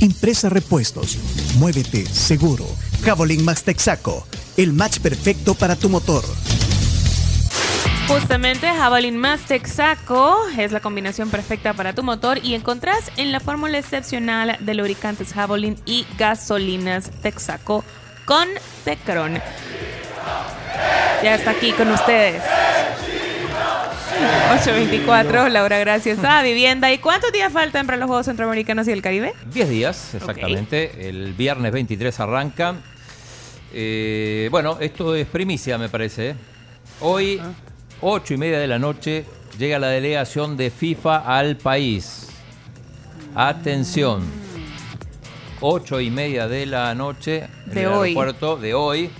Impresa 0.00 0.48
Repuestos. 0.48 1.18
Muévete 1.58 2.06
seguro. 2.06 2.64
Javelin 3.02 3.44
Max 3.44 3.64
Texaco. 3.64 4.26
El 4.56 4.72
match 4.72 4.98
perfecto 5.00 5.54
para 5.54 5.76
tu 5.76 5.88
motor. 5.88 6.24
Justamente 8.08 8.66
Javelin 8.68 9.18
Más 9.18 9.42
Texaco 9.42 10.38
es 10.56 10.72
la 10.72 10.80
combinación 10.80 11.28
perfecta 11.28 11.74
para 11.74 11.92
tu 11.92 12.02
motor 12.02 12.38
y 12.42 12.54
encontrás 12.54 13.12
en 13.18 13.32
la 13.32 13.38
fórmula 13.38 13.76
excepcional 13.76 14.56
de 14.60 14.74
lubricantes 14.74 15.34
Javelin 15.34 15.76
y 15.84 16.06
gasolinas 16.16 17.10
Texaco 17.20 17.84
con 18.24 18.48
Tecron. 18.84 19.38
Ya 21.22 21.34
está 21.34 21.50
aquí 21.50 21.72
con 21.72 21.90
ustedes. 21.90 22.42
824, 24.18 25.48
Laura, 25.48 25.78
gracias 25.78 26.18
a 26.24 26.42
Vivienda. 26.42 26.92
¿Y 26.92 26.98
cuántos 26.98 27.30
días 27.32 27.52
faltan 27.52 27.86
para 27.86 27.98
los 27.98 28.08
Juegos 28.08 28.26
Centroamericanos 28.26 28.88
y 28.88 28.92
el 28.92 29.00
Caribe? 29.02 29.32
10 29.52 29.68
días, 29.68 30.14
exactamente. 30.14 31.08
El 31.08 31.34
viernes 31.34 31.70
23 31.72 32.18
arranca. 32.20 32.74
Eh, 33.72 34.48
bueno, 34.50 34.78
esto 34.80 35.14
es 35.14 35.26
primicia, 35.26 35.78
me 35.78 35.88
parece. 35.88 36.30
¿eh? 36.30 36.34
Hoy, 37.00 37.40
8 38.00 38.34
y 38.34 38.36
media 38.38 38.58
de 38.58 38.66
la 38.66 38.78
noche, 38.80 39.24
llega 39.56 39.78
la 39.78 39.88
delegación 39.88 40.56
de 40.56 40.70
FIFA 40.70 41.18
al 41.38 41.56
país. 41.56 42.26
Atención. 43.36 44.22
8 45.60 46.00
y 46.00 46.10
media 46.10 46.48
de 46.48 46.66
la 46.66 46.92
noche 46.94 47.46
en 47.66 47.74
De 47.74 47.82
el 47.82 47.86
hoy. 47.88 48.08
aeropuerto 48.08 48.56
de 48.56 48.74
hoy. 48.74 49.10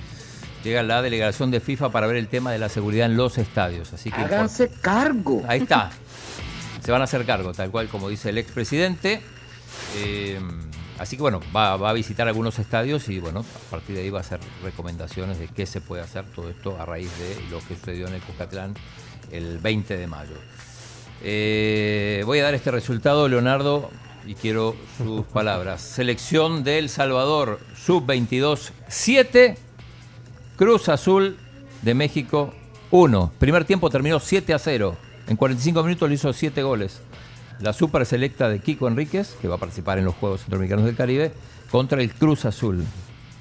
Llega 0.64 0.82
la 0.82 1.02
delegación 1.02 1.50
de 1.50 1.60
FIFA 1.60 1.90
para 1.90 2.06
ver 2.06 2.16
el 2.16 2.28
tema 2.28 2.52
de 2.52 2.58
la 2.58 2.68
seguridad 2.68 3.06
en 3.06 3.16
los 3.16 3.38
estadios. 3.38 3.92
Así 3.92 4.10
que 4.10 4.20
Háganse 4.20 4.68
cargo. 4.80 5.42
Ahí 5.46 5.60
está. 5.60 5.90
Se 6.84 6.90
van 6.90 7.00
a 7.00 7.04
hacer 7.04 7.24
cargo, 7.24 7.52
tal 7.52 7.70
cual 7.70 7.88
como 7.88 8.08
dice 8.08 8.30
el 8.30 8.38
expresidente. 8.38 9.20
Eh, 9.96 10.40
así 10.98 11.16
que 11.16 11.22
bueno, 11.22 11.40
va, 11.54 11.76
va 11.76 11.90
a 11.90 11.92
visitar 11.92 12.26
algunos 12.26 12.58
estadios 12.58 13.08
y 13.08 13.20
bueno, 13.20 13.40
a 13.40 13.70
partir 13.70 13.94
de 13.96 14.02
ahí 14.02 14.10
va 14.10 14.18
a 14.18 14.22
hacer 14.22 14.40
recomendaciones 14.62 15.38
de 15.38 15.48
qué 15.48 15.66
se 15.66 15.80
puede 15.80 16.02
hacer 16.02 16.24
todo 16.34 16.50
esto 16.50 16.76
a 16.80 16.86
raíz 16.86 17.10
de 17.18 17.50
lo 17.50 17.58
que 17.60 17.76
sucedió 17.76 18.08
en 18.08 18.14
el 18.14 18.20
Cuscatlán 18.22 18.74
el 19.30 19.58
20 19.58 19.96
de 19.96 20.06
mayo. 20.06 20.34
Eh, 21.22 22.22
voy 22.26 22.38
a 22.38 22.44
dar 22.44 22.54
este 22.54 22.70
resultado, 22.70 23.28
Leonardo, 23.28 23.90
y 24.26 24.34
quiero 24.34 24.76
sus 24.96 25.24
palabras. 25.26 25.80
Selección 25.80 26.64
de 26.64 26.78
El 26.78 26.88
Salvador, 26.88 27.60
sub-22, 27.84 28.70
7. 28.88 29.67
Cruz 30.58 30.88
Azul 30.88 31.36
de 31.82 31.94
México 31.94 32.52
1. 32.90 33.32
Primer 33.38 33.64
tiempo 33.64 33.90
terminó 33.90 34.18
7 34.18 34.52
a 34.54 34.58
0. 34.58 34.96
En 35.28 35.36
45 35.36 35.84
minutos 35.84 36.08
le 36.08 36.16
hizo 36.16 36.32
7 36.32 36.64
goles. 36.64 37.00
La 37.60 37.72
super 37.72 38.04
selecta 38.04 38.48
de 38.48 38.58
Kiko 38.58 38.88
Enríquez, 38.88 39.36
que 39.40 39.46
va 39.46 39.54
a 39.54 39.58
participar 39.58 39.98
en 39.98 40.06
los 40.06 40.16
Juegos 40.16 40.40
Centroamericanos 40.40 40.84
del 40.84 40.96
Caribe, 40.96 41.32
contra 41.70 42.02
el 42.02 42.10
Cruz 42.12 42.44
Azul. 42.44 42.84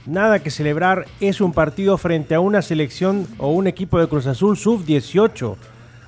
Nada 0.06 0.44
que 0.44 0.52
celebrar, 0.52 1.08
es 1.20 1.42
un 1.42 1.54
partido 1.54 1.98
frente 1.98 2.36
a 2.36 2.40
una 2.40 2.62
selección 2.62 3.28
o 3.40 3.50
un 3.50 3.66
equipo 3.66 4.00
de 4.00 4.08
Cruz 4.08 4.28
Azul 4.28 4.56
sub-18. 4.56 5.56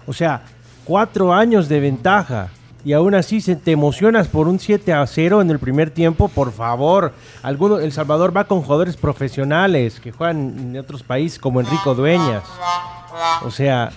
O 0.05 0.13
sea, 0.13 0.43
cuatro 0.85 1.33
años 1.33 1.67
de 1.69 1.79
ventaja. 1.79 2.51
Y 2.85 2.93
aún 2.93 3.13
así 3.13 3.41
se 3.41 3.55
te 3.57 3.71
emocionas 3.71 4.27
por 4.29 4.47
un 4.47 4.57
7 4.57 4.93
a 4.93 5.05
0 5.05 5.41
en 5.41 5.49
el 5.49 5.59
primer 5.59 5.91
tiempo, 5.91 6.29
por 6.29 6.53
favor. 6.53 7.13
Alguno, 7.43 7.79
el 7.79 7.91
Salvador 7.91 8.35
va 8.35 8.45
con 8.45 8.61
jugadores 8.61 8.95
profesionales 8.95 9.99
que 9.99 10.11
juegan 10.13 10.37
en 10.57 10.77
otros 10.77 11.03
países 11.03 11.39
como 11.39 11.59
Enrico 11.59 11.93
Dueñas. 11.93 12.43
O 13.43 13.51
sea, 13.51 13.91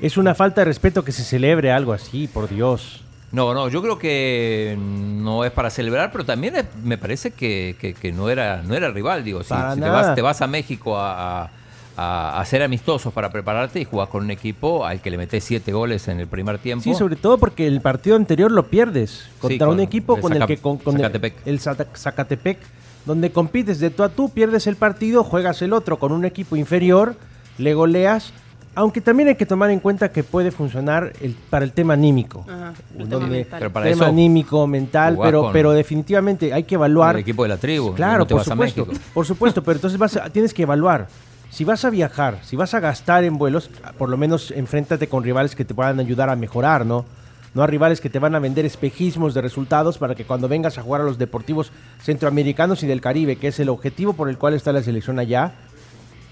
es 0.00 0.16
una 0.16 0.34
falta 0.34 0.60
de 0.62 0.64
respeto 0.66 1.04
que 1.04 1.12
se 1.12 1.22
celebre 1.22 1.70
algo 1.70 1.92
así, 1.92 2.26
por 2.26 2.48
Dios. 2.48 3.02
No, 3.32 3.54
no, 3.54 3.68
yo 3.68 3.80
creo 3.82 3.98
que 3.98 4.76
no 4.78 5.44
es 5.44 5.50
para 5.52 5.70
celebrar, 5.70 6.10
pero 6.10 6.24
también 6.24 6.56
es- 6.56 6.64
me 6.82 6.96
parece 6.98 7.32
que, 7.32 7.76
que- 7.80 7.94
que 7.94 8.12
no, 8.12 8.28
era, 8.28 8.62
no 8.62 8.74
era 8.74 8.90
rival. 8.90 9.22
Digo, 9.24 9.42
si, 9.42 9.52
te, 9.74 9.80
vas, 9.90 10.14
te 10.14 10.22
vas 10.22 10.42
a 10.42 10.46
México 10.46 10.96
a, 10.96 11.44
a- 11.44 11.50
a 11.96 12.40
hacer 12.40 12.62
amistosos 12.62 13.12
para 13.12 13.30
prepararte 13.30 13.80
y 13.80 13.84
jugás 13.84 14.08
con 14.08 14.22
un 14.24 14.30
equipo 14.30 14.84
al 14.84 15.00
que 15.00 15.10
le 15.10 15.16
metés 15.16 15.42
7 15.44 15.72
goles 15.72 16.08
en 16.08 16.20
el 16.20 16.26
primer 16.26 16.58
tiempo. 16.58 16.84
Sí, 16.84 16.94
sobre 16.94 17.16
todo 17.16 17.38
porque 17.38 17.66
el 17.66 17.80
partido 17.80 18.16
anterior 18.16 18.52
lo 18.52 18.66
pierdes 18.66 19.28
contra 19.40 19.66
con 19.66 19.74
un 19.76 19.80
equipo 19.80 20.16
el 20.16 20.20
con 20.22 20.32
el 20.34 20.46
que 20.46 20.58
con, 20.58 20.78
Zacatepec. 20.78 21.34
el, 21.46 21.58
Zacatepec, 21.60 22.58
donde 23.06 23.30
compites 23.30 23.80
de 23.80 23.90
tú 23.90 24.02
a 24.02 24.08
tú, 24.10 24.28
pierdes 24.28 24.66
el 24.66 24.76
partido, 24.76 25.24
juegas 25.24 25.62
el 25.62 25.72
otro 25.72 25.98
con 25.98 26.12
un 26.12 26.24
equipo 26.26 26.54
inferior, 26.56 27.14
le 27.56 27.72
goleas, 27.72 28.32
aunque 28.74 29.00
también 29.00 29.30
hay 29.30 29.36
que 29.36 29.46
tomar 29.46 29.70
en 29.70 29.80
cuenta 29.80 30.12
que 30.12 30.22
puede 30.22 30.50
funcionar 30.50 31.14
el- 31.22 31.34
para 31.48 31.64
el 31.64 31.72
tema 31.72 31.94
anímico. 31.94 32.44
Ajá, 32.46 32.74
el 32.98 33.08
tema 33.08 33.26
mental. 33.26 33.58
Pero 33.58 33.72
para 33.72 33.86
tema 33.86 33.94
eso 34.04 34.04
anímico, 34.04 34.66
mental, 34.66 35.18
pero, 35.22 35.50
pero 35.50 35.72
definitivamente 35.72 36.52
hay 36.52 36.64
que 36.64 36.74
evaluar. 36.74 37.14
el 37.14 37.22
equipo 37.22 37.44
de 37.44 37.48
la 37.48 37.56
tribu. 37.56 37.94
Claro, 37.94 38.18
no 38.18 38.26
te 38.26 38.34
por 38.34 38.40
vas 38.40 38.48
supuesto, 38.48 38.86
por 39.14 39.24
supuesto, 39.24 39.62
pero 39.62 39.76
entonces 39.76 39.98
vas 39.98 40.14
a- 40.18 40.28
tienes 40.28 40.52
que 40.52 40.64
evaluar. 40.64 41.08
Si 41.56 41.64
vas 41.64 41.86
a 41.86 41.90
viajar, 41.90 42.40
si 42.42 42.54
vas 42.54 42.74
a 42.74 42.80
gastar 42.80 43.24
en 43.24 43.38
vuelos, 43.38 43.70
por 43.96 44.10
lo 44.10 44.18
menos 44.18 44.50
enfréntate 44.50 45.08
con 45.08 45.24
rivales 45.24 45.56
que 45.56 45.64
te 45.64 45.72
puedan 45.72 45.98
ayudar 45.98 46.28
a 46.28 46.36
mejorar, 46.36 46.84
¿no? 46.84 47.06
No 47.54 47.62
a 47.62 47.66
rivales 47.66 48.02
que 48.02 48.10
te 48.10 48.18
van 48.18 48.34
a 48.34 48.40
vender 48.40 48.66
espejismos 48.66 49.32
de 49.32 49.40
resultados 49.40 49.96
para 49.96 50.14
que 50.14 50.26
cuando 50.26 50.48
vengas 50.48 50.76
a 50.76 50.82
jugar 50.82 51.00
a 51.00 51.04
los 51.04 51.16
deportivos 51.16 51.72
centroamericanos 52.02 52.82
y 52.82 52.86
del 52.86 53.00
Caribe, 53.00 53.36
que 53.36 53.48
es 53.48 53.58
el 53.58 53.70
objetivo 53.70 54.12
por 54.12 54.28
el 54.28 54.36
cual 54.36 54.52
está 54.52 54.70
la 54.70 54.82
selección 54.82 55.18
allá, 55.18 55.54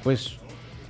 pues, 0.03 0.37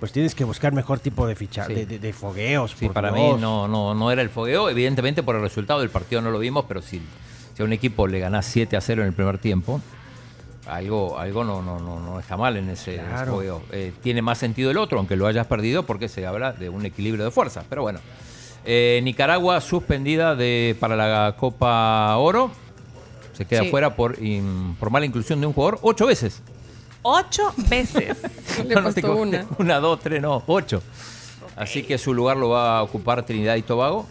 pues 0.01 0.11
tienes 0.11 0.35
que 0.35 0.43
buscar 0.43 0.73
mejor 0.73 0.99
tipo 0.99 1.29
de 1.29 1.37
ficha, 1.37 1.67
Sí. 1.67 1.75
de, 1.75 1.87
de- 1.87 1.99
de 2.01 2.13
fogueos. 2.13 2.75
Sí, 2.77 2.89
para 2.89 3.13
Dios. 3.13 3.37
mí 3.37 3.41
no, 3.41 3.69
no, 3.69 3.95
no 3.95 4.11
era 4.11 4.21
el 4.23 4.31
fogueo. 4.31 4.69
Evidentemente 4.69 5.23
por 5.23 5.37
el 5.37 5.43
resultado 5.43 5.79
del 5.79 5.91
partido 5.91 6.21
no 6.21 6.33
lo 6.33 6.41
vimos, 6.41 6.65
pero 6.67 6.83
si, 6.83 7.01
si 7.55 7.63
a 7.63 7.65
un 7.65 7.73
equipo 7.73 8.09
le 8.09 8.19
ganás 8.19 8.47
7 8.47 8.77
a 8.77 8.81
0 8.81 9.03
en 9.03 9.09
el 9.09 9.15
primer 9.15 9.39
tiempo, 9.39 9.81
algo, 10.67 11.19
algo 11.19 11.45
no, 11.45 11.63
no, 11.63 11.79
no, 11.79 12.01
no 12.01 12.21
está 12.21 12.37
mal 12.37 12.57
en 12.57 12.71
ese, 12.71 12.97
Claro. 12.97 13.33
fogueo. 13.35 13.63
Eh, 13.73 13.93
tiene 14.03 14.23
más 14.23 14.39
sentido 14.39 14.71
el 14.71 14.79
otro, 14.79 14.99
aunque 14.99 15.17
lo 15.17 15.27
hayas 15.27 15.47
perdido, 15.47 15.85
porque 15.85 16.09
se 16.09 16.27
habla 16.27 16.53
de 16.53 16.69
un 16.69 16.85
equilibrio 16.87 17.25
de 17.25 17.31
fuerzas. 17.31 17.65
Pero 17.69 17.83
bueno, 17.83 18.01
Eh, 18.67 19.01
Nicaragua 19.05 19.61
suspendida 19.61 20.35
de, 20.35 20.75
para 20.81 20.97
la 20.97 21.37
Copa 21.39 22.17
Oro. 22.17 22.51
Se 23.35 23.45
queda 23.45 23.61
Sí. 23.63 23.69
fuera 23.69 23.95
por, 23.95 24.19
in- 24.23 24.75
por 24.81 24.89
mala 24.89 25.05
inclusión 25.05 25.39
de 25.39 25.47
un 25.47 25.53
jugador 25.53 25.79
ocho 25.83 26.07
veces. 26.07 26.41
Ocho 27.03 27.53
veces. 27.69 28.17
Le 28.67 28.75
No, 28.75 28.81
no 28.81 28.93
te 28.95 29.03
costó 29.03 29.17
co- 29.17 29.23
una. 29.23 29.45
Una, 29.59 29.81
dos, 29.81 30.01
tres, 30.01 30.23
no, 30.23 30.43
ocho. 30.47 30.83
Así 31.57 31.83
que 31.83 31.99
su 31.99 32.15
lugar 32.15 32.39
lo 32.39 32.49
va 32.49 32.79
a 32.79 32.83
ocupar 32.83 33.23
Trinidad 33.27 33.57
y 33.57 33.63
Tobago. 33.63 34.07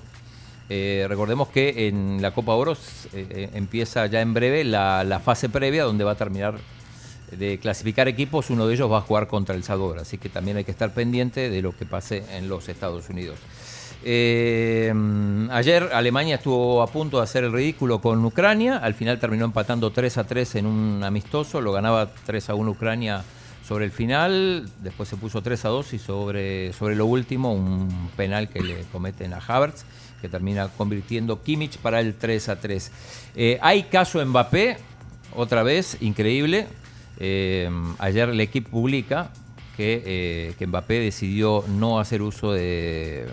Eh, 0.75 1.05
recordemos 1.07 1.49
que 1.49 1.87
en 1.87 2.19
la 2.19 2.31
Copa 2.31 2.53
Oro 2.53 2.73
eh, 2.73 3.27
eh, 3.29 3.49
empieza 3.53 4.07
ya 4.07 4.21
en 4.21 4.33
breve 4.33 4.63
la, 4.63 5.21
fase 5.23 5.47
previa 5.47 5.83
donde 5.83 6.03
va 6.03 6.13
a 6.13 6.15
terminar 6.15 6.55
de 7.31 7.59
clasificar 7.59 8.07
equipos. 8.07 8.49
Uno 8.49 8.65
de 8.65 8.73
ellos 8.73 8.91
va 8.91 8.97
a 8.97 9.01
jugar 9.01 9.27
contra 9.27 9.53
El 9.53 9.63
Salvador. 9.63 9.99
Así 9.99 10.17
que 10.17 10.29
también 10.29 10.57
hay 10.57 10.63
que 10.63 10.71
estar 10.71 10.91
pendiente 10.91 11.51
de 11.51 11.61
lo 11.61 11.77
que 11.77 11.85
pase 11.85 12.23
en 12.31 12.49
los 12.49 12.69
Estados 12.69 13.07
Unidos. 13.09 13.37
Ayer 14.03 15.89
Alemania 15.93 16.35
estuvo 16.35 16.81
a 16.81 16.87
punto 16.87 17.17
de 17.17 17.23
hacer 17.23 17.43
el 17.43 17.53
ridículo 17.53 18.01
con 18.01 18.25
Ucrania. 18.25 18.77
Al 18.77 18.95
final 18.95 19.19
terminó 19.19 19.45
empatando 19.45 19.91
3 19.91 20.17
a 20.17 20.23
3 20.23 20.55
en 20.55 20.65
un 20.65 21.03
amistoso. 21.03 21.61
Lo 21.61 21.71
ganaba 21.71 22.09
3 22.25 22.49
a 22.49 22.55
1 22.55 22.71
Ucrania 22.71 23.23
sobre 23.65 23.85
el 23.85 23.91
final. 23.91 24.69
Después 24.81 25.09
se 25.09 25.17
puso 25.17 25.41
3 25.41 25.65
a 25.65 25.69
2 25.69 25.93
y 25.93 25.99
sobre, 25.99 26.73
sobre 26.73 26.95
lo 26.95 27.05
último 27.05 27.53
un 27.53 28.09
penal 28.15 28.49
que 28.49 28.61
le 28.61 28.81
cometen 28.91 29.33
a 29.33 29.37
Havertz 29.37 29.85
que 30.23 30.29
termina 30.29 30.69
convirtiendo 30.69 31.43
Kimmich 31.43 31.77
para 31.79 31.99
el 31.99 32.15
3 32.15 32.47
a 32.47 32.55
3. 32.55 32.91
Eh, 33.35 33.59
hay 33.61 33.83
caso 33.83 34.25
Mbappé, 34.25 34.77
otra 35.35 35.63
vez, 35.63 35.97
increíble. 35.99 36.67
Eh, 37.19 37.69
ayer 37.99 38.29
el 38.29 38.39
equipo 38.39 38.69
publica 38.69 39.31
que, 39.75 40.01
eh, 40.05 40.53
que 40.57 40.65
Mbappé 40.65 41.01
decidió 41.01 41.65
no 41.67 41.99
hacer 41.99 42.21
uso 42.21 42.53
de, 42.53 43.27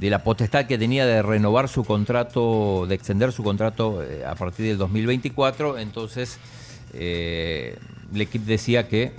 de 0.00 0.08
la 0.08 0.24
potestad 0.24 0.64
que 0.64 0.78
tenía 0.78 1.04
de 1.04 1.20
renovar 1.20 1.68
su 1.68 1.84
contrato, 1.84 2.86
de 2.88 2.94
extender 2.94 3.32
su 3.32 3.44
contrato 3.44 4.02
a 4.26 4.34
partir 4.36 4.64
del 4.64 4.78
2024. 4.78 5.76
Entonces, 5.76 6.38
eh, 6.94 7.76
el 8.14 8.20
equipo 8.20 8.44
decía 8.46 8.88
que 8.88 9.12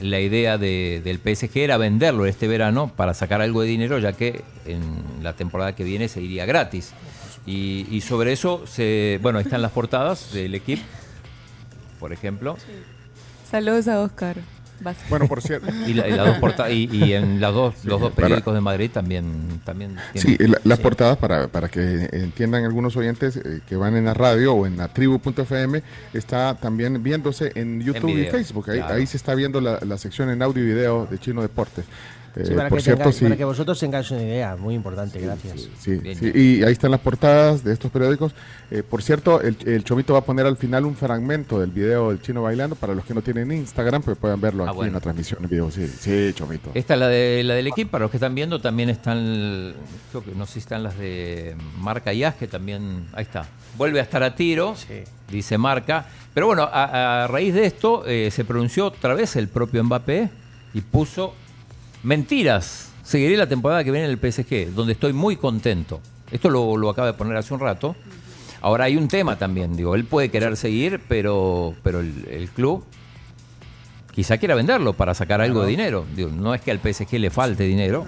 la 0.00 0.20
idea 0.20 0.58
de- 0.58 1.00
del 1.04 1.18
PSG 1.18 1.56
era 1.58 1.76
venderlo 1.76 2.26
este 2.26 2.46
verano 2.48 2.92
para 2.96 3.14
sacar 3.14 3.40
algo 3.42 3.62
de 3.62 3.68
dinero, 3.68 3.98
ya 3.98 4.12
que 4.12 4.42
en 4.66 5.22
la 5.22 5.32
temporada 5.34 5.74
que 5.74 5.84
viene 5.84 6.08
se 6.08 6.20
iría 6.22 6.46
gratis. 6.46 6.92
Y, 7.46 7.86
y 7.90 8.00
sobre 8.02 8.32
eso, 8.32 8.66
se, 8.66 9.18
bueno, 9.22 9.38
ahí 9.38 9.44
están 9.44 9.62
las 9.62 9.72
portadas 9.72 10.32
del 10.32 10.54
equipo. 10.54 10.82
por 11.98 12.12
ejemplo. 12.12 12.56
Saludos 13.50 13.88
a 13.88 14.00
Oscar. 14.00 14.36
Bueno, 15.08 15.26
por 15.28 15.42
cierto. 15.42 15.66
Y, 15.86 15.94
la- 15.94 16.08
y 16.08 16.12
dos 16.12 16.36
y, 16.70 16.96
y 17.04 17.12
en 17.14 17.40
las 17.40 17.52
dos, 17.54 17.84
los 17.84 18.00
dos 18.00 18.10
para- 18.12 18.26
periódicos 18.26 18.54
de 18.54 18.60
Madrid 18.60 18.90
también, 18.92 19.60
también 19.64 19.96
Sí, 20.14 20.36
tienen- 20.36 20.52
la- 20.52 20.60
las 20.64 20.78
portadas 20.78 21.16
para, 21.16 21.48
para 21.48 21.68
que 21.68 22.08
entiendan 22.12 22.64
algunos 22.64 22.96
oyentes 22.96 23.36
eh, 23.36 23.60
que 23.68 23.76
van 23.76 23.96
en 23.96 24.04
la 24.04 24.14
radio 24.14 24.54
o 24.54 24.66
en 24.66 24.76
la 24.76 24.88
tribu.fm, 24.88 25.82
está 26.12 26.54
también 26.54 27.02
viéndose 27.02 27.52
en 27.54 27.80
YouTube 27.80 28.10
y 28.10 28.14
video, 28.14 28.30
Facebook. 28.32 28.70
Ahí, 28.70 28.78
claro. 28.78 28.94
ahí 28.94 29.06
se 29.06 29.16
está 29.16 29.34
viendo 29.34 29.60
la, 29.60 29.78
la 29.80 29.98
sección 29.98 30.30
en 30.30 30.42
audio 30.42 30.62
y 30.62 30.66
video 30.66 31.06
de 31.10 31.18
Chino 31.18 31.42
Deportes. 31.42 31.84
Eh, 32.38 32.44
Sí, 32.46 32.54
para, 32.54 32.68
por 32.68 32.78
que 32.78 32.84
cierto, 32.84 33.02
tengáis- 33.02 33.14
sí, 33.16 33.24
para 33.24 33.36
que 33.36 33.44
vosotros 33.44 33.80
tengáis 33.80 34.10
una 34.12 34.22
idea, 34.22 34.54
muy 34.56 34.74
importante, 34.74 35.20
gracias. 35.20 35.68
sí, 35.80 35.96
Bien. 35.96 36.16
sí, 36.16 36.30
y 36.32 36.62
ahí 36.62 36.72
están 36.72 36.92
las 36.92 37.00
portadas 37.00 37.64
de 37.64 37.72
estos 37.72 37.90
periódicos. 37.90 38.32
Eh, 38.70 38.82
por 38.88 39.02
cierto, 39.02 39.40
el, 39.40 39.56
el 39.66 39.82
Chomito 39.82 40.12
va 40.12 40.20
a 40.20 40.24
poner 40.24 40.46
al 40.46 40.56
final 40.56 40.84
un 40.84 40.94
fragmento 40.94 41.58
del 41.58 41.70
video 41.70 42.10
del 42.10 42.22
Chino 42.22 42.42
bailando. 42.42 42.76
Para 42.76 42.94
los 42.94 43.04
que 43.04 43.12
no 43.14 43.22
tienen 43.22 43.50
Instagram, 43.50 44.02
pues 44.02 44.16
puedan 44.16 44.40
verlo 44.40 44.64
Ah, 44.64 44.68
aquí 44.68 44.76
bueno. 44.76 44.88
en 44.90 44.94
la 44.94 45.00
transmisión 45.00 45.42
en 45.42 45.50
video. 45.50 45.70
Sí, 45.70 45.86
sí, 45.88 46.30
Chomito. 46.34 46.70
Esta 46.74 46.94
es 46.94 47.00
la, 47.00 47.08
de, 47.08 47.42
la 47.44 47.54
del 47.54 47.66
equipo, 47.66 47.90
para 47.90 48.02
los 48.04 48.10
que 48.12 48.18
están 48.18 48.34
viendo 48.34 48.60
también 48.60 48.88
están, 48.90 49.74
creo 50.10 50.22
que 50.24 50.30
no 50.36 50.46
sé 50.46 50.52
si 50.54 50.58
están 50.60 50.82
las 50.84 50.96
de 50.96 51.56
Marca 51.78 52.12
y 52.12 52.22
que 52.38 52.46
también, 52.46 53.06
ahí 53.14 53.22
está, 53.22 53.46
vuelve 53.76 54.00
a 54.00 54.02
estar 54.02 54.22
a 54.22 54.34
tiro, 54.36 54.76
Sí. 54.76 55.02
dice 55.30 55.58
Marca. 55.58 56.06
Pero 56.34 56.46
bueno, 56.46 56.62
a, 56.62 57.24
a 57.24 57.26
raíz 57.26 57.54
de 57.54 57.66
esto 57.66 58.04
eh, 58.06 58.30
se 58.30 58.44
pronunció 58.44 58.86
otra 58.86 59.14
vez 59.14 59.34
el 59.36 59.48
propio 59.48 59.82
Mbappé 59.82 60.28
y 60.74 60.80
puso 60.82 61.34
mentiras. 62.08 62.90
Seguiré 63.02 63.36
la 63.36 63.46
temporada 63.46 63.84
que 63.84 63.90
viene 63.90 64.06
en 64.06 64.12
el 64.12 64.18
PSG, 64.18 64.72
donde 64.74 64.94
estoy 64.94 65.12
muy 65.12 65.36
contento. 65.36 66.00
Esto 66.30 66.48
lo, 66.48 66.76
lo 66.78 66.88
acaba 66.88 67.08
de 67.08 67.12
poner 67.12 67.36
hace 67.36 67.52
un 67.52 67.60
rato. 67.60 67.94
Ahora 68.62 68.84
hay 68.84 68.96
un 68.96 69.08
tema 69.08 69.36
también, 69.36 69.76
digo, 69.76 69.94
él 69.94 70.04
puede 70.04 70.30
querer 70.30 70.56
seguir, 70.56 71.00
pero, 71.06 71.74
pero 71.82 72.00
el, 72.00 72.26
el 72.30 72.48
club 72.48 72.84
quizá 74.12 74.38
quiera 74.38 74.54
venderlo 74.54 74.94
para 74.94 75.14
sacar 75.14 75.42
algo 75.42 75.62
de 75.62 75.68
dinero. 75.68 76.06
Digo, 76.16 76.30
no 76.30 76.54
es 76.54 76.62
que 76.62 76.70
al 76.70 76.80
PSG 76.80 77.18
le 77.18 77.30
falte 77.30 77.64
dinero, 77.64 78.06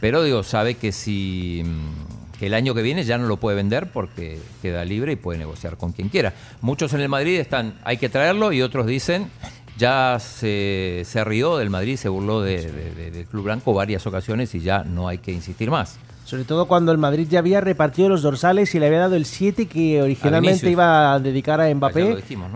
pero 0.00 0.22
digo, 0.24 0.42
sabe 0.42 0.74
que 0.74 0.90
si 0.90 1.62
mm, 1.64 2.16
que 2.38 2.46
el 2.46 2.54
año 2.54 2.74
que 2.74 2.82
viene 2.82 3.04
ya 3.04 3.18
no 3.18 3.26
lo 3.26 3.38
puede 3.38 3.56
vender 3.56 3.90
porque 3.90 4.38
queda 4.60 4.84
libre 4.84 5.12
y 5.12 5.16
puede 5.16 5.38
negociar 5.38 5.76
con 5.76 5.92
quien 5.92 6.08
quiera. 6.08 6.34
Muchos 6.60 6.92
en 6.92 7.00
el 7.00 7.08
Madrid 7.08 7.38
están, 7.38 7.74
hay 7.84 7.96
que 7.96 8.08
traerlo 8.08 8.52
y 8.52 8.62
otros 8.62 8.86
dicen, 8.86 9.30
ya 9.78 10.18
se, 10.20 11.02
se 11.04 11.24
rió 11.24 11.56
del 11.58 11.70
Madrid, 11.70 11.96
se 11.96 12.08
burló 12.08 12.40
de- 12.42 12.70
de- 12.70 12.94
de- 12.94 13.10
del 13.10 13.26
Club 13.26 13.44
Blanco 13.44 13.74
varias 13.74 14.06
ocasiones 14.06 14.54
y 14.54 14.60
ya 14.60 14.84
no 14.84 15.08
hay 15.08 15.18
que 15.18 15.32
insistir 15.32 15.70
más. 15.70 15.98
Sobre 16.24 16.42
todo 16.44 16.66
cuando 16.66 16.90
el 16.90 16.98
Madrid 16.98 17.28
ya 17.30 17.38
había 17.38 17.60
repartido 17.60 18.08
los 18.08 18.22
dorsales 18.22 18.74
y 18.74 18.80
le 18.80 18.86
había 18.86 18.98
dado 19.00 19.14
el 19.14 19.26
7 19.26 19.66
que 19.66 20.02
originalmente 20.02 20.66
iba 20.72 21.12
a 21.14 21.20
dedicar 21.20 21.60
a 21.60 21.72
Mbappé 21.72 22.02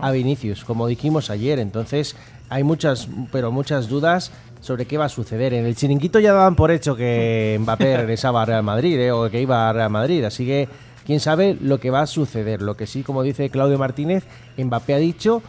a 0.03 0.11
Vinicius, 0.11 0.65
como 0.65 0.89
dijimos 0.89 1.31
ayer. 1.31 1.61
Entonces 1.61 2.17
hay 2.49 2.65
muchas, 2.65 3.09
pero 3.31 3.53
muchas 3.53 3.89
dudas 3.89 4.33
sobre 4.61 4.87
qué 4.87 4.99
va 4.99 5.05
a 5.05 5.09
suceder. 5.09 5.55
En 5.55 5.67
el 5.67 5.77
chiringuito 5.77 6.19
ya 6.19 6.33
daban 6.33 6.57
por 6.57 6.73
hecho 6.73 6.97
que 6.97 7.59
Mbappé 7.61 7.97
regresaba 7.99 8.43
a 8.43 8.45
Real 8.47 8.63
Madrid 8.65 8.99
eh, 8.99 9.13
o 9.13 9.31
que 9.31 9.41
iba 9.41 9.69
a 9.69 9.73
Real 9.73 9.91
Madrid. 9.91 10.25
Así 10.25 10.45
que 10.47 10.69
quién 11.07 11.21
sabe 11.21 11.57
lo 11.61 11.79
que 11.79 11.91
va 11.91 12.01
a 12.01 12.07
suceder. 12.09 12.63
Lo 12.63 12.77
que 12.77 12.89
sí, 12.89 13.05
como 13.05 13.23
dice 13.23 13.51
Claudio 13.51 13.79
Martínez, 13.79 14.25
Mbappé 14.59 14.95
ha 14.95 14.99
dicho 14.99 15.43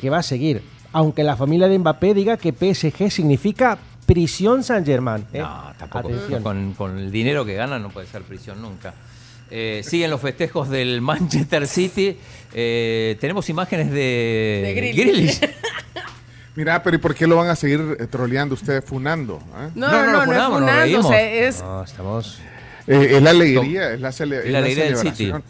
que 0.00 0.10
va 0.10 0.18
a 0.18 0.22
seguir. 0.24 0.62
Aunque 0.98 1.22
la 1.22 1.36
familia 1.36 1.68
de 1.68 1.78
Mbappé 1.78 2.12
diga 2.12 2.36
que 2.36 2.52
PSG 2.52 3.08
significa 3.10 3.78
prisión 4.04 4.64
San 4.64 4.84
Germain. 4.84 5.24
No, 5.32 5.72
tampoco. 5.78 6.10
Con, 6.42 6.72
con 6.74 6.98
el 6.98 7.12
dinero 7.12 7.44
que 7.44 7.54
gana 7.54 7.78
no 7.78 7.90
puede 7.90 8.08
ser 8.08 8.22
prisión 8.22 8.60
nunca. 8.60 8.94
Eh, 9.48 9.82
siguen 9.84 10.10
los 10.10 10.20
festejos 10.20 10.68
del 10.68 11.00
Manchester 11.10 11.68
City. 11.68 12.16
Eh, 12.52 13.16
tenemos 13.20 13.48
imágenes 13.48 13.90
de, 13.92 14.62
De. 14.74 14.92
Grealish. 14.92 15.40
Mira, 16.56 16.82
pero 16.82 16.96
¿y 16.96 16.98
por 16.98 17.14
qué 17.14 17.28
lo 17.28 17.36
van 17.36 17.48
a 17.48 17.54
seguir 17.54 17.96
eh, 18.00 18.06
troleando 18.08 18.54
ustedes, 18.56 18.84
funando? 18.84 19.40
No, 19.76 19.88
No, 19.88 20.02
no, 20.02 20.02
no, 20.02 20.06
no, 20.06 20.12
no, 20.12 20.18
es 20.18 20.24
funamos, 20.26 20.58
funando, 20.58 20.72
o 20.72 20.82
reímos. 20.82 21.06
sea, 21.06 21.32
es... 21.32 21.62
No, 21.62 21.84
estamos. 21.84 22.38
Eh, 22.88 23.08
es 23.12 23.22
la 23.22 23.30
alegría, 23.30 23.92
es 23.92 24.00
la, 24.00 24.08
cele- 24.10 24.38
Es 24.40 24.46
es 24.46 24.50
la 24.52 24.58
alegría 24.58 24.84
del 24.86 24.96
City. 24.96 25.14
celebración. 25.16 25.44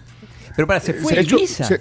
Pero 0.55 0.67
para, 0.67 0.81
se 0.81 0.91
Eh, 0.91 0.95
fue 0.95 1.19
hecho, 1.21 1.39
se, 1.47 1.81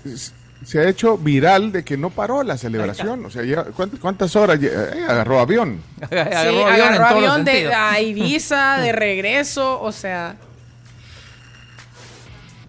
se 0.64 0.80
ha 0.80 0.90
hecho 0.90 1.18
viral 1.18 1.72
de 1.72 1.84
que 1.84 1.98
no 1.98 2.10
paró 2.10 2.44
la 2.44 2.58
celebración. 2.58 3.26
O 3.26 3.30
sea, 3.30 3.44
ya, 3.44 3.64
¿cuántas, 3.64 4.00
cuántas 4.00 4.36
horas? 4.36 4.60
eh, 4.62 5.06
agarró 5.08 5.40
avión. 5.40 5.82
Agarró 6.02 6.52
sí, 6.52 6.64
avión 6.64 6.94
agarró 6.94 7.44
de 7.44 7.74
a 7.74 8.02
Ibiza, 8.02 8.78
de 8.80 8.92
regreso, 8.92 9.82
o 9.82 9.92
sea... 9.92 10.36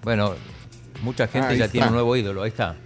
Bueno, 0.02 0.34
mucha 1.02 1.26
gente 1.28 1.48
Ahí 1.48 1.58
ya 1.58 1.64
está. 1.64 1.72
tiene 1.72 1.86
un 1.88 1.94
nuevo 1.94 2.16
ídolo. 2.16 2.42
Ahí 2.42 2.48
está. 2.50 2.76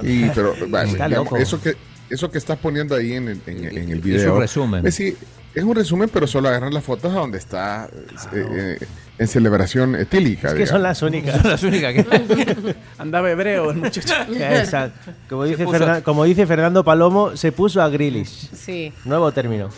Sí, 0.00 0.30
pero 0.34 0.54
bueno, 0.68 0.90
Está 0.92 1.06
digamos, 1.08 1.26
loco. 1.26 1.36
eso 1.36 1.60
que 1.60 1.76
eso 2.08 2.30
que 2.30 2.38
estás 2.38 2.58
poniendo 2.58 2.96
ahí 2.96 3.12
en 3.12 3.28
el, 3.28 3.40
en, 3.46 3.64
en 3.66 3.88
el 3.90 3.98
Es 3.98 4.02
video. 4.02 4.34
un 4.34 4.40
resumen. 4.40 4.86
Es, 4.86 4.96
sí, 4.96 5.16
es 5.54 5.64
un 5.64 5.74
resumen, 5.74 6.08
pero 6.12 6.26
solo 6.26 6.48
agarran 6.48 6.72
las 6.72 6.84
fotos 6.84 7.12
a 7.12 7.18
donde 7.18 7.38
está 7.38 7.88
eh, 8.32 8.76
eh, 8.80 8.86
en 9.18 9.28
celebración 9.28 9.96
etílica. 9.96 10.48
Es 10.48 10.54
que 10.54 10.66
son 10.66 10.82
las 10.82 11.02
únicas. 11.02 11.40
Son 11.42 11.50
las 11.50 11.62
únicas 11.62 11.92
que. 11.94 12.76
Andaba 12.98 13.30
hebreo 13.30 13.70
el 13.70 13.78
muchacho. 13.78 14.14
Esa, 14.38 14.92
como, 15.28 15.44
dice 15.44 15.64
puso- 15.66 15.78
Fernan- 15.78 16.02
como 16.02 16.24
dice 16.24 16.46
Fernando 16.46 16.84
Palomo, 16.84 17.36
se 17.36 17.52
puso 17.52 17.82
a 17.82 17.88
Grealish. 17.88 18.50
Sí. 18.54 18.92
Nuevo 19.04 19.32
término. 19.32 19.70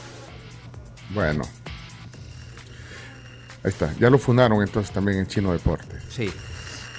Bueno. 1.11 1.43
Ahí 3.65 3.71
está. 3.71 3.93
Ya 3.99 4.11
lo 4.11 4.19
fundaron 4.19 4.61
entonces 4.63 4.93
también 4.93 5.19
en 5.19 5.27
Chino 5.27 5.53
Deportes. 5.53 6.03
Sí. 6.11 6.31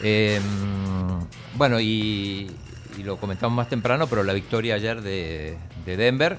Eh, 0.01 0.39
bueno, 1.55 1.79
y, 1.79 2.49
y 2.97 3.03
lo 3.03 3.17
comentamos 3.17 3.55
más 3.55 3.69
temprano, 3.69 4.07
pero 4.07 4.23
la 4.23 4.33
victoria 4.33 4.75
ayer 4.75 5.01
de, 5.01 5.57
de 5.85 5.97
Denver 5.97 6.37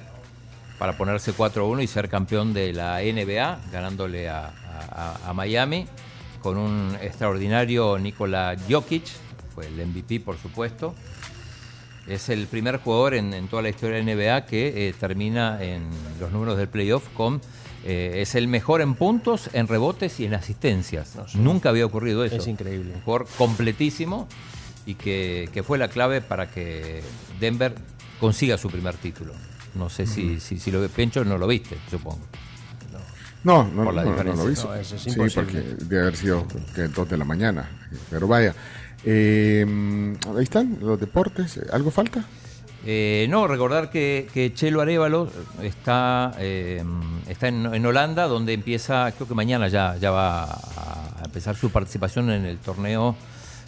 para 0.79 0.97
ponerse 0.97 1.33
4-1 1.33 1.83
y 1.83 1.87
ser 1.87 2.09
campeón 2.09 2.53
de 2.53 2.73
la 2.73 2.99
NBA, 3.01 3.59
ganándole 3.71 4.29
a, 4.29 4.51
a- 4.91 5.29
a 5.29 5.33
Miami 5.33 5.87
con 6.41 6.57
un 6.57 6.95
extraordinario 7.01 7.97
Nikola 7.97 8.55
Jokic, 8.69 9.03
fue 9.53 9.67
el 9.67 9.85
MVP 9.87 10.19
por 10.19 10.37
supuesto. 10.37 10.93
Es 12.07 12.29
el 12.29 12.45
primer 12.47 12.77
jugador 12.77 13.15
en, 13.15 13.33
en 13.33 13.47
toda 13.47 13.63
la 13.63 13.69
historia 13.69 13.97
de 13.97 14.03
la 14.03 14.13
NBA 14.15 14.45
que 14.45 14.89
eh, 14.89 14.93
termina 14.99 15.63
en 15.63 15.89
los 16.19 16.31
números 16.31 16.55
del 16.57 16.67
playoff 16.67 17.07
con... 17.15 17.41
eh, 17.83 18.17
es 18.21 18.35
el 18.35 18.47
mejor 18.47 18.81
en 18.81 18.93
puntos, 18.93 19.49
en 19.53 19.67
rebotes 19.67 20.19
y 20.19 20.25
en 20.25 20.35
asistencias. 20.35 21.15
Nunca 21.35 21.69
había 21.69 21.83
ocurrido 21.85 22.23
eso. 22.23 22.35
Es 22.35 22.45
increíble. 22.47 22.93
Un 22.93 23.01
jugador 23.01 23.27
completísimo 23.39 24.27
y 24.85 24.93
que, 24.93 25.49
que 25.51 25.63
fue 25.63 25.79
la 25.79 25.87
clave 25.87 26.21
para 26.21 26.51
que 26.51 27.01
Denver 27.39 27.73
consiga 28.19 28.59
su 28.59 28.69
primer 28.69 28.93
título. 28.97 29.33
No 29.75 29.89
sé 29.89 30.07
si, 30.07 30.39
si, 30.39 30.59
si 30.59 30.71
lo 30.71 30.81
ve 30.81 30.89
Pencho, 30.89 31.23
no 31.25 31.37
lo 31.37 31.47
viste, 31.47 31.77
supongo. 31.89 32.19
No, 33.43 33.63
no, 33.63 33.83
Por 33.83 33.93
la 33.93 34.03
no, 34.03 34.23
no, 34.23 34.33
lo 34.33 34.51
hizo. 34.51 34.69
No, 34.69 34.75
eso 34.75 34.95
es 34.95 35.03
sí, 35.03 35.11
porque 35.15 35.61
debe 35.61 36.01
haber 36.01 36.15
sido 36.15 36.47
que 36.73 36.87
2 36.87 37.09
de 37.09 37.17
la 37.17 37.25
mañana. 37.25 37.69
Pero 38.09 38.27
vaya. 38.27 38.55
Eh, 39.03 39.63
ahí 40.35 40.43
están 40.43 40.79
los 40.81 40.99
deportes. 40.99 41.59
¿Algo 41.71 41.91
falta? 41.91 42.25
Eh, 42.87 43.27
no, 43.29 43.47
recordar 43.47 43.89
que, 43.89 44.27
que 44.33 44.53
Chelo 44.53 44.81
Arevalo 44.81 45.29
está, 45.61 46.33
eh, 46.39 46.83
está 47.27 47.47
en, 47.47 47.73
en 47.73 47.85
Holanda, 47.85 48.27
donde 48.27 48.53
empieza, 48.53 49.11
creo 49.11 49.27
que 49.27 49.33
mañana 49.35 49.67
ya, 49.67 49.95
ya 49.97 50.11
va 50.11 50.43
a 50.45 51.23
empezar 51.23 51.55
su 51.55 51.71
participación 51.71 52.31
en 52.31 52.45
el 52.45 52.57
torneo, 52.57 53.15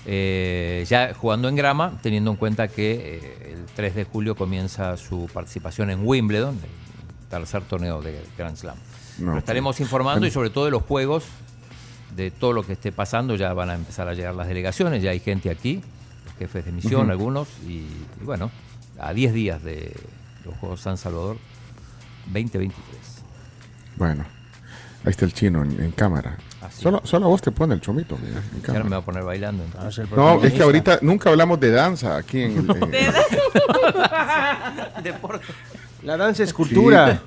eh, 0.09 0.85
ya 0.87 1.13
jugando 1.13 1.49
en 1.49 1.55
grama, 1.57 1.99
teniendo 2.01 2.31
en 2.31 2.37
cuenta 2.37 2.69
que 2.69 2.93
eh, 2.93 3.53
el 3.55 3.65
3 3.75 3.93
de 3.93 4.05
julio 4.05 4.35
comienza 4.35 4.95
su 4.95 5.29
participación 5.33 5.89
en 5.89 6.07
Wimbledon, 6.07 6.55
el 6.55 7.29
tercer 7.29 7.63
torneo 7.63 8.01
de 8.01 8.23
Grand 8.37 8.55
Slam. 8.55 8.77
No, 9.19 9.33
Lo 9.33 9.39
estaremos 9.39 9.81
informando 9.81 10.25
y 10.25 10.31
sobre 10.31 10.49
todo 10.49 10.63
de 10.63 10.71
los 10.71 10.83
juegos, 10.83 11.25
de 12.15 12.31
todo 12.31 12.53
lo 12.53 12.63
que 12.63 12.73
esté 12.73 12.93
pasando, 12.93 13.35
ya 13.35 13.51
van 13.51 13.69
a 13.69 13.75
empezar 13.75 14.07
a 14.07 14.13
llegar 14.13 14.33
las 14.33 14.47
delegaciones, 14.47 15.03
ya 15.03 15.11
hay 15.11 15.19
gente 15.19 15.49
aquí, 15.49 15.81
los 16.25 16.35
jefes 16.35 16.63
de 16.63 16.71
misión, 16.71 17.11
algunos, 17.11 17.49
y, 17.67 17.79
y 18.21 18.23
bueno, 18.23 18.49
a 18.99 19.11
10 19.11 19.33
días 19.33 19.61
de 19.61 19.93
los 20.45 20.55
Juegos 20.55 20.79
San 20.79 20.95
Salvador 20.97 21.37
2023. 22.27 22.77
Bueno, 23.97 24.23
ahí 25.03 25.11
está 25.11 25.25
el 25.25 25.33
chino 25.33 25.63
en, 25.63 25.81
en 25.83 25.91
cámara. 25.91 26.37
Así 26.61 26.81
Solo, 26.81 27.01
solo 27.03 27.25
a 27.27 27.29
vos 27.29 27.41
te 27.41 27.51
pone 27.51 27.75
el 27.75 27.81
chomito. 27.81 28.17
mira, 28.17 28.41
ahora 28.69 28.83
me 28.83 28.89
voy 28.89 28.97
a 28.99 29.01
poner 29.01 29.23
bailando. 29.23 29.63
entonces. 29.63 30.07
El 30.09 30.15
No, 30.15 30.43
es 30.43 30.53
que 30.53 30.63
ahorita 30.63 30.99
nunca 31.01 31.29
hablamos 31.29 31.59
de 31.59 31.71
danza 31.71 32.17
aquí 32.17 32.41
en 32.41 32.51
el. 32.57 32.71
en- 32.71 32.91
Deporte. 35.03 35.45
La 36.03 36.17
danza 36.17 36.43
es 36.43 36.53
cultura. 36.53 37.13
Sí, 37.13 37.19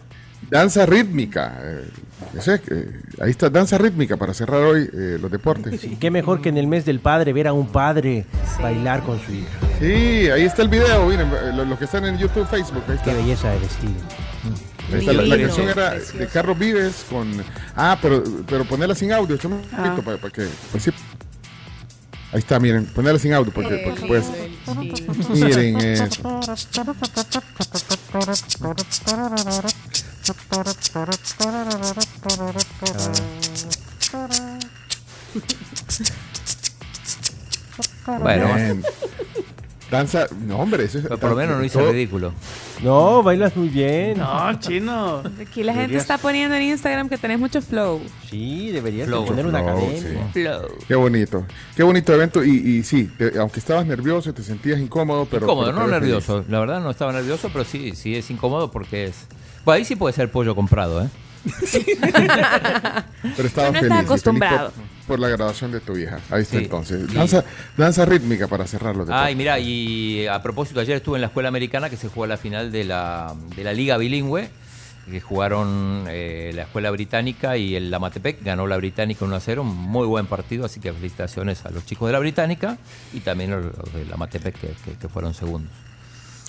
danza 0.50 0.86
rítmica. 0.86 1.58
eh, 1.62 1.88
ese, 2.36 2.60
eh, 2.70 3.00
ahí 3.20 3.30
está, 3.30 3.48
danza 3.50 3.78
rítmica 3.78 4.16
para 4.16 4.34
cerrar 4.34 4.62
hoy 4.62 4.88
eh, 4.92 5.18
los 5.20 5.30
deportes. 5.30 5.82
Y 5.84 5.96
qué 5.96 6.10
mejor 6.10 6.40
que 6.42 6.48
en 6.50 6.58
el 6.58 6.66
mes 6.66 6.84
del 6.84 7.00
padre 7.00 7.32
ver 7.32 7.46
a 7.48 7.52
un 7.52 7.68
padre 7.68 8.26
bailar 8.60 9.02
con 9.02 9.18
su 9.20 9.32
hija. 9.32 9.48
Sí, 9.78 10.28
ahí 10.30 10.42
está 10.42 10.62
el 10.62 10.68
video, 10.68 11.06
miren, 11.06 11.28
eh, 11.28 11.52
los, 11.54 11.66
los 11.66 11.78
que 11.78 11.84
están 11.86 12.04
en 12.04 12.18
YouTube, 12.18 12.46
Facebook, 12.48 12.82
ahí 12.88 12.94
está. 12.96 13.04
Qué 13.10 13.14
belleza 13.14 13.50
de 13.50 13.58
vestido. 13.58 13.92
La, 14.90 15.38
canción 15.38 15.68
era 15.68 15.90
precioso. 15.92 16.18
de 16.18 16.26
Carlos 16.28 16.58
Vives 16.58 17.04
con... 17.08 17.44
Ah, 17.76 17.98
pero, 18.00 18.22
pero 18.46 18.64
ponerla 18.64 18.94
sin 18.94 19.12
audio, 19.12 19.36
chomito, 19.36 19.68
Ah. 19.72 19.96
para, 20.04 20.18
para 20.18 20.32
que... 20.32 20.48
Pues 20.70 20.84
sí. 20.84 20.90
Ahí 22.32 22.38
está, 22.38 22.60
miren, 22.60 22.86
ponerle 22.86 23.18
sin 23.18 23.32
audio 23.32 23.52
porque, 23.52 23.82
porque 23.84 24.06
pues. 24.06 24.24
Miren 25.30 25.80
eso. 25.80 26.22
Bueno, 38.06 38.54
Bien. 38.54 38.82
Danza, 39.90 40.26
no 40.46 40.58
hombre, 40.58 40.84
eso 40.84 40.98
es. 40.98 41.04
pero 41.04 41.18
por 41.18 41.30
lo 41.30 41.36
menos 41.36 41.58
no 41.58 41.64
hice 41.64 41.78
todo- 41.78 41.90
ridículo. 41.90 42.32
No, 42.82 43.22
bailas 43.22 43.56
muy 43.56 43.68
bien. 43.68 44.18
No, 44.18 44.58
chino. 44.60 45.22
Aquí 45.40 45.62
la 45.64 45.74
gente 45.74 45.96
está 45.96 46.16
poniendo 46.18 46.54
en 46.56 46.62
Instagram 46.62 47.08
que 47.08 47.18
tenés 47.18 47.38
mucho 47.38 47.60
flow. 47.60 48.00
Sí, 48.30 48.70
deberías 48.70 49.06
de 49.08 49.12
Flow, 49.14 49.24
tener 49.26 49.46
una 49.46 49.62
flow, 49.62 49.76
academia. 49.78 50.28
Flow. 50.32 50.68
Qué 50.86 50.94
bonito, 50.94 51.46
qué 51.76 51.82
bonito 51.82 52.14
evento 52.14 52.44
y, 52.44 52.50
y 52.50 52.82
sí, 52.84 53.10
te- 53.18 53.38
aunque 53.38 53.58
estabas 53.58 53.84
nervioso, 53.84 54.32
te 54.32 54.42
sentías 54.42 54.78
incómodo, 54.80 55.26
pero... 55.30 55.44
Incómodo, 55.46 55.66
pero 55.72 55.78
no 55.80 55.86
nervioso. 55.88 56.44
La 56.48 56.60
verdad 56.60 56.80
no 56.80 56.90
estaba 56.90 57.12
nervioso, 57.12 57.50
pero 57.52 57.64
sí, 57.64 57.92
sí 57.96 58.14
es 58.16 58.30
incómodo 58.30 58.70
porque 58.70 59.04
es. 59.06 59.26
Bueno, 59.64 59.76
ahí 59.78 59.84
sí 59.84 59.96
puede 59.96 60.14
ser 60.14 60.30
pollo 60.30 60.54
comprado, 60.54 61.02
¿eh? 61.02 61.08
feliz. 61.66 61.98
Pero 63.36 63.48
estabas 63.48 63.72
No 63.72 63.78
feliz. 63.78 63.82
estás 63.82 63.82
y 63.82 63.88
feliz 63.88 64.04
acostumbrado. 64.04 64.70
Por, 64.70 64.84
por 65.10 65.18
la 65.18 65.28
graduación 65.28 65.72
de 65.72 65.80
tu 65.80 65.96
hija. 65.96 66.20
Ahí 66.30 66.42
está 66.42 66.58
Sí. 66.58 66.64
entonces. 66.64 67.10
Y- 67.10 67.14
Danza, 67.14 67.44
danza 67.76 68.04
rítmica 68.04 68.46
para 68.46 68.64
cerrarlo. 68.64 69.04
Ay, 69.08 69.34
mira, 69.34 69.58
y 69.58 70.24
a 70.28 70.40
propósito, 70.40 70.78
ayer 70.78 70.98
estuve 70.98 71.16
en 71.16 71.22
la 71.22 71.26
escuela 71.26 71.48
americana 71.48 71.90
que 71.90 71.96
se 71.96 72.06
jugó 72.08 72.28
la 72.28 72.36
final 72.36 72.70
de 72.70 72.84
la, 72.84 73.34
de 73.56 73.64
la 73.64 73.72
Liga 73.72 73.96
Bilingüe, 73.96 74.48
que 75.10 75.20
jugaron 75.20 76.04
eh, 76.08 76.52
la 76.54 76.62
escuela 76.62 76.92
británica 76.92 77.56
y 77.56 77.74
el 77.74 77.92
Amatepec, 77.92 78.44
ganó 78.44 78.68
la 78.68 78.76
británica 78.76 79.24
1 79.24 79.34
a 79.34 79.40
0, 79.40 79.62
un 79.62 79.74
muy 79.76 80.06
buen 80.06 80.26
partido, 80.26 80.64
así 80.64 80.78
que 80.78 80.92
felicitaciones 80.92 81.66
a 81.66 81.70
los 81.70 81.84
chicos 81.84 82.06
de 82.08 82.12
la 82.12 82.20
británica 82.20 82.78
y 83.12 83.18
también 83.18 83.52
a 83.52 83.56
los 83.56 83.92
de 83.92 84.04
la 84.06 84.14
Amatepec 84.14 84.54
que, 84.60 84.68
que- 84.84 84.92
que 84.96 85.08
fueron 85.08 85.34
segundos. 85.34 85.72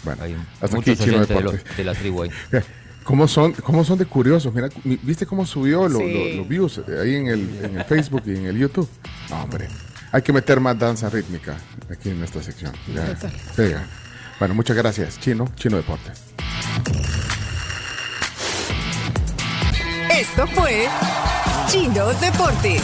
Bueno, 0.04 0.22
Hay 0.24 0.36
hasta 0.62 0.76
muchos 0.76 1.00
aquí 1.02 1.10
oyentes 1.10 1.30
de, 1.36 1.42
los- 1.44 1.78
de 1.78 1.84
la 1.84 1.94
tribu 1.96 2.22
ahí. 2.24 2.30
¿Cómo 3.04 3.28
son, 3.28 3.54
¿Cómo 3.54 3.84
son 3.84 3.98
de 3.98 4.06
curiosos? 4.06 4.54
Mira, 4.54 4.70
mi- 4.84 4.98
¿viste 5.02 5.26
cómo 5.26 5.46
subió 5.46 5.88
lo- 5.90 6.00
Sí. 6.00 6.14
lo- 6.14 6.38
los 6.38 6.48
views 6.48 6.78
eh, 6.88 7.00
ahí 7.02 7.16
en 7.16 7.28
el, 7.28 7.60
en 7.64 7.78
el 7.80 7.84
Facebook 7.86 8.22
y 8.26 8.32
en 8.36 8.46
el 8.46 8.58
YouTube? 8.58 8.88
No, 9.30 9.44
hombre. 9.44 9.68
Hay 10.12 10.22
que 10.22 10.32
meter 10.34 10.60
más 10.60 10.78
danza 10.78 11.10
rítmica 11.10 11.56
aquí 11.90 12.10
en 12.10 12.24
esta 12.24 12.44
sección. 12.44 12.74
Ya, 12.94 13.16
pega. 13.56 13.84
Bueno, 14.40 14.54
muchas 14.54 14.76
gracias, 14.78 15.20
Chino, 15.20 15.48
Chino 15.56 15.78
Deportes. 15.78 16.20
Esto 20.12 20.46
fue 20.48 20.88
Chino 21.70 22.08
Deportes. 22.20 22.82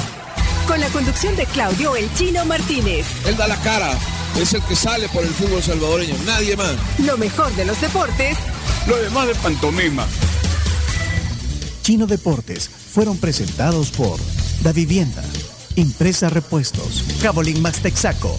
Con 0.68 0.80
la 0.82 0.88
conducción 0.90 1.36
de 1.36 1.46
Claudio 1.46 1.96
El 1.96 2.12
Chino 2.16 2.44
Martínez. 2.46 3.06
Él 3.26 3.38
da 3.38 3.48
la 3.48 3.56
cara, 3.58 3.92
es 4.40 4.54
el 4.54 4.62
que 4.64 4.76
sale 4.76 5.08
por 5.10 5.24
el 5.24 5.30
fútbol 5.30 5.62
salvadoreño, 5.62 6.16
nadie 6.26 6.56
más. 6.58 6.76
Lo 7.00 7.18
mejor 7.18 7.52
de 7.56 7.66
los 7.66 7.80
deportes 7.80 8.38
Lo 8.88 8.96
demás 8.98 9.28
de 9.28 9.36
pantomima. 9.36 10.08
Chino 11.82 12.08
Deportes 12.08 12.70
fueron 12.70 13.18
presentados 13.18 13.92
por 13.92 14.18
Da 14.62 14.72
Vivienda, 14.72 15.24
Impresa 15.76 16.30
Repuestos, 16.30 17.04
Cabolín 17.22 17.62
Max 17.62 17.82
Texaco, 17.82 18.38